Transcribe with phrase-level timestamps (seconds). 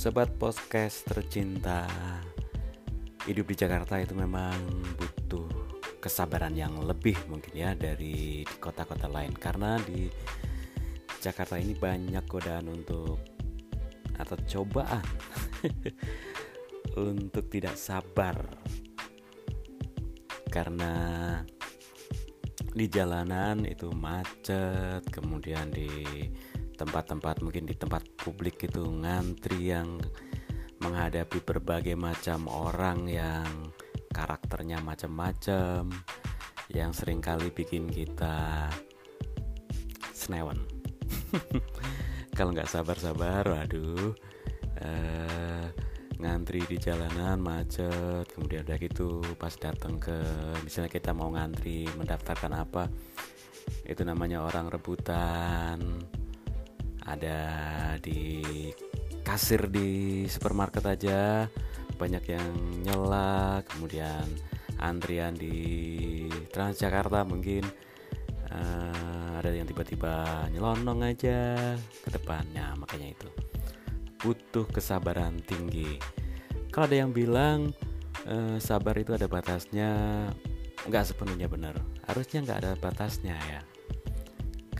[0.00, 1.84] Sobat podcast tercinta
[3.28, 4.56] Hidup di Jakarta itu memang
[4.96, 5.44] butuh
[6.00, 9.36] kesabaran yang lebih mungkin ya dari kota-kota lain.
[9.36, 10.08] Karena di
[11.20, 13.20] Jakarta ini banyak godaan untuk
[14.16, 15.04] atau cobaan
[17.12, 18.40] untuk tidak sabar.
[20.48, 20.94] Karena
[22.72, 25.92] di jalanan itu macet kemudian di
[26.80, 30.00] tempat-tempat mungkin di tempat publik itu ngantri yang
[30.80, 33.68] menghadapi berbagai macam orang yang
[34.08, 35.92] karakternya macam-macam
[36.72, 38.72] yang sering kali bikin kita
[40.16, 40.56] senewan
[42.36, 44.16] kalau nggak sabar-sabar waduh
[44.80, 45.68] eh,
[46.16, 50.16] ngantri di jalanan macet kemudian udah gitu pas datang ke
[50.64, 52.88] misalnya kita mau ngantri mendaftarkan apa
[53.84, 56.00] itu namanya orang rebutan
[57.06, 57.40] ada
[58.02, 58.42] di
[59.24, 61.46] kasir di supermarket aja.
[61.96, 62.50] Banyak yang
[62.84, 63.60] nyela.
[63.68, 64.24] Kemudian
[64.80, 67.64] antrian di Transjakarta mungkin
[68.50, 72.76] uh, ada yang tiba-tiba nyelonong aja ke depannya.
[72.76, 73.28] Makanya itu.
[74.20, 75.96] Butuh kesabaran tinggi.
[76.68, 77.72] Kalau ada yang bilang
[78.28, 79.92] uh, sabar itu ada batasnya
[80.88, 81.76] nggak sepenuhnya benar.
[82.04, 83.62] Harusnya nggak ada batasnya ya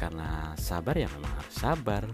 [0.00, 2.04] karena sabar ya memang harus sabar.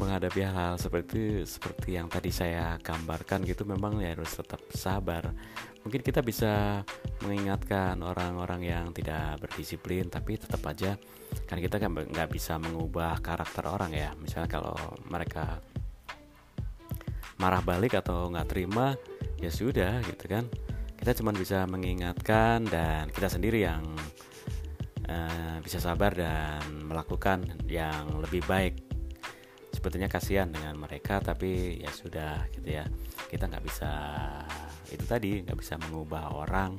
[0.00, 5.30] Menghadapi hal-hal seperti seperti yang tadi saya gambarkan gitu memang ya harus tetap sabar.
[5.84, 6.82] Mungkin kita bisa
[7.22, 10.96] mengingatkan orang-orang yang tidak berdisiplin tapi tetap aja
[11.46, 14.10] kan kita kan nggak bisa mengubah karakter orang ya.
[14.16, 14.74] Misalnya kalau
[15.06, 15.60] mereka
[17.38, 18.96] marah balik atau nggak terima
[19.38, 20.48] ya sudah gitu kan.
[20.98, 23.82] Kita cuma bisa mengingatkan dan kita sendiri yang
[25.12, 28.80] uh, bisa sabar dan melakukan yang lebih baik.
[29.72, 32.84] Sebetulnya kasihan dengan mereka tapi ya sudah gitu ya.
[33.28, 33.92] Kita nggak bisa
[34.92, 36.76] itu tadi nggak bisa mengubah orang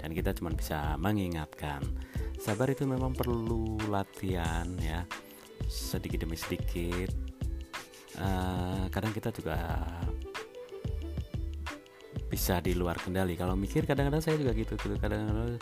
[0.00, 1.80] dan kita cuma bisa mengingatkan.
[2.36, 5.04] Sabar itu memang perlu latihan ya
[5.68, 7.10] sedikit demi sedikit.
[8.14, 9.58] Uh, kadang kita juga
[12.30, 13.34] bisa di luar kendali.
[13.34, 14.94] Kalau mikir kadang-kadang saya juga gitu gitu.
[15.00, 15.58] Kadang-kadang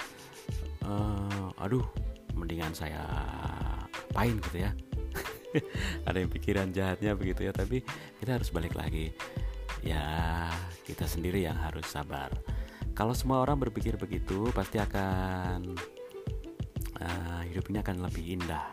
[0.85, 2.02] uh, aduh
[2.43, 3.07] mendingan saya
[4.11, 4.75] apain gitu ya.
[6.09, 7.87] Ada yang pikiran jahatnya begitu ya tapi
[8.19, 9.15] kita harus balik lagi.
[9.87, 10.51] Ya
[10.83, 12.35] kita sendiri yang harus sabar.
[12.93, 15.79] Kalau semua orang berpikir begitu pasti akan
[17.01, 18.69] uh, hidup ini akan lebih indah.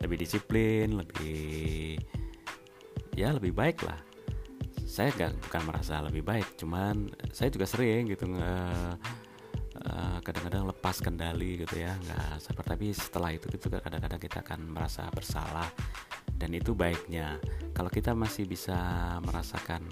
[0.00, 1.98] Lebih disiplin lebih
[3.18, 4.00] ya lebih baik lah.
[4.84, 8.94] Saya nggak bukan merasa lebih baik cuman saya juga sering gitu uh,
[9.84, 14.72] Eh, kadang-kadang lepas kendali gitu ya nggak seperti tapi setelah itu itu kadang-kadang kita akan
[14.72, 15.68] merasa bersalah
[16.40, 17.36] dan itu baiknya.
[17.76, 18.72] Kalau kita masih bisa
[19.20, 19.84] merasakan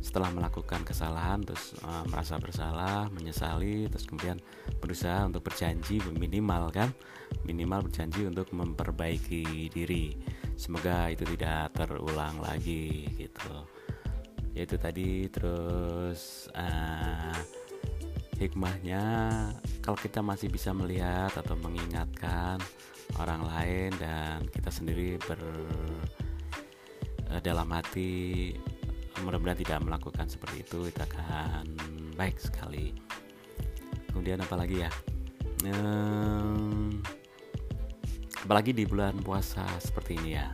[0.00, 4.40] setelah melakukan kesalahan terus uh, merasa bersalah menyesali terus kemudian
[4.80, 6.88] berusaha untuk berjanji minimal kan
[7.44, 10.16] minimal berjanji untuk memperbaiki diri.
[10.56, 13.68] Semoga itu tidak terulang lagi gitu.
[14.56, 17.59] Yaitu tadi terus uh,
[18.40, 19.04] hikmahnya
[19.84, 22.56] kalau kita masih bisa melihat atau mengingatkan
[23.20, 25.40] orang lain dan kita sendiri ber
[27.28, 28.56] eh, dalam hati
[29.20, 31.64] mudah-mudahan tidak melakukan seperti itu itu akan
[32.16, 32.96] baik sekali.
[34.10, 34.90] Kemudian apalagi ya?
[35.60, 37.04] Hmm,
[38.40, 40.48] apalagi di bulan puasa seperti ini ya.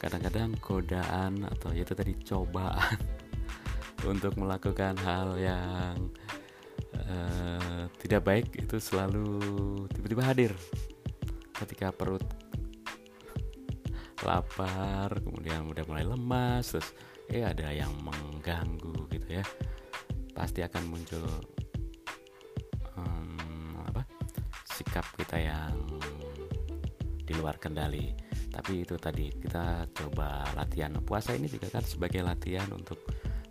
[0.00, 2.98] Kadang-kadang godaan atau itu tadi cobaan
[4.10, 6.10] untuk melakukan hal yang
[7.06, 9.40] uh, tidak baik itu selalu
[9.92, 10.52] tiba-tiba hadir
[11.56, 12.22] ketika perut
[14.22, 16.94] lapar kemudian udah mulai lemas terus
[17.32, 19.44] eh ada yang mengganggu gitu ya.
[20.32, 21.24] Pasti akan muncul
[22.96, 24.04] um, apa
[24.68, 25.76] sikap kita yang
[27.22, 28.12] di luar kendali.
[28.52, 30.92] Tapi itu tadi kita coba latihan.
[31.00, 33.00] Puasa ini juga kan sebagai latihan untuk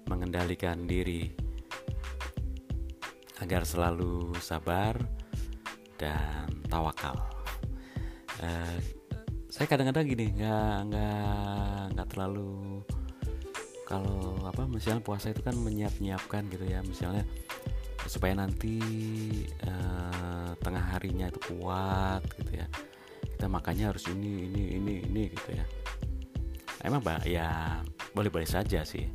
[0.05, 1.33] mengendalikan diri
[3.41, 4.95] agar selalu sabar
[5.97, 7.17] dan tawakal.
[8.41, 8.77] Uh,
[9.51, 12.79] saya kadang-kadang gini nggak nggak nggak terlalu
[13.83, 17.27] kalau apa misalnya puasa itu kan menyiap-nyiapkan gitu ya misalnya
[18.07, 18.79] supaya nanti
[19.67, 22.67] uh, tengah harinya itu kuat gitu ya.
[23.21, 25.65] Kita makannya harus ini ini ini ini gitu ya.
[26.81, 27.25] Emang mbak?
[27.29, 27.81] Ya
[28.17, 29.05] boleh-boleh saja sih.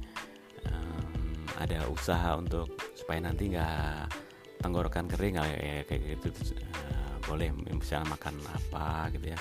[0.71, 2.71] Um, ada usaha untuk
[3.07, 4.11] supaya nanti nggak
[4.59, 6.35] tenggorokan kering ya, kayak gitu.
[6.59, 9.39] Uh, boleh misalnya makan apa gitu ya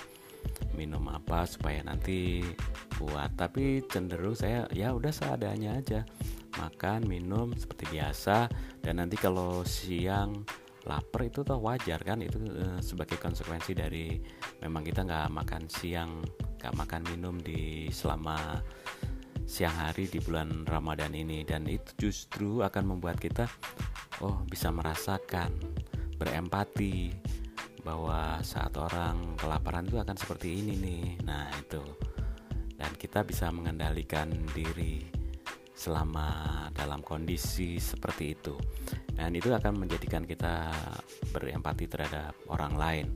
[0.77, 2.45] minum apa supaya nanti
[3.01, 3.33] kuat.
[3.33, 6.05] Tapi cenderung saya ya udah seadanya aja
[6.61, 8.53] makan minum seperti biasa.
[8.85, 10.45] Dan nanti kalau siang
[10.85, 14.21] lapar itu tuh wajar kan itu e, sebagai konsekuensi dari
[14.61, 16.21] memang kita nggak makan siang
[16.61, 18.61] nggak makan minum di selama
[19.45, 21.45] siang hari di bulan Ramadan ini.
[21.45, 23.45] Dan itu justru akan membuat kita
[24.19, 25.53] oh bisa merasakan
[26.17, 27.13] berempati
[27.85, 31.05] bahwa saat orang kelaparan itu akan seperti ini nih.
[31.23, 31.81] Nah itu.
[32.75, 35.05] Dan kita bisa mengendalikan diri
[35.71, 38.57] selama dalam kondisi seperti itu.
[39.15, 40.73] Dan itu akan menjadikan kita
[41.31, 43.07] berempati terhadap orang lain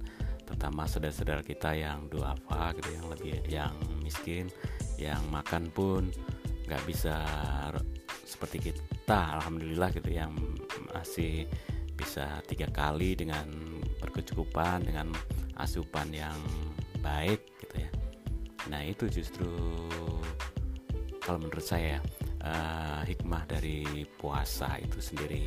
[0.50, 4.50] terutama saudara-saudara kita yang duafa gitu yang lebih yang miskin
[5.00, 6.12] yang makan pun
[6.68, 7.16] nggak bisa
[8.28, 10.36] seperti kita alhamdulillah gitu yang
[10.94, 11.48] masih
[11.98, 13.48] bisa tiga kali dengan
[14.00, 15.12] berkecukupan dengan
[15.58, 16.38] asupan yang
[17.02, 17.92] baik gitu ya
[18.70, 19.50] nah itu justru
[21.30, 22.02] kalau menurut saya
[22.42, 25.46] uh, hikmah dari puasa itu sendiri.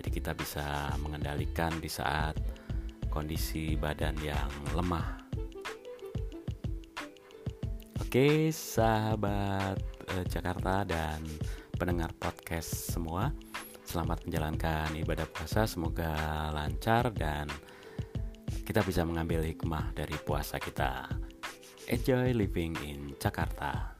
[0.00, 2.40] Jadi kita bisa mengendalikan di saat
[3.12, 5.29] kondisi badan yang lemah.
[8.10, 9.78] Oke, sahabat
[10.10, 11.22] uh, Jakarta dan
[11.78, 13.30] pendengar podcast semua,
[13.86, 15.62] selamat menjalankan ibadah puasa.
[15.62, 17.46] Semoga lancar dan
[18.66, 21.06] kita bisa mengambil hikmah dari puasa kita.
[21.86, 23.99] Enjoy living in Jakarta.